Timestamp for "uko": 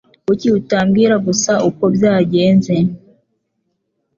1.69-1.83